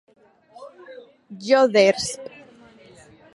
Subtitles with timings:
[1.49, 2.31] Jo despr